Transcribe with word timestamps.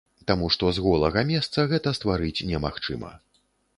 Таму 0.29 0.47
што 0.53 0.69
з 0.77 0.83
голага 0.85 1.23
месца 1.33 1.67
гэта 1.73 1.93
стварыць 1.99 2.45
немагчыма. 2.53 3.13